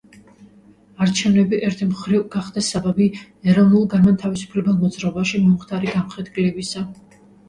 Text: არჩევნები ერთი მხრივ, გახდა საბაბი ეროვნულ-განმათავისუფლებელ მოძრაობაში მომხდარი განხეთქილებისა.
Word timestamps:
არჩევნები 1.05 1.57
ერთი 1.65 1.87
მხრივ, 1.89 2.23
გახდა 2.35 2.63
საბაბი 2.67 3.07
ეროვნულ-განმათავისუფლებელ 3.53 4.79
მოძრაობაში 4.79 5.43
მომხდარი 5.45 5.93
განხეთქილებისა. 5.97 6.83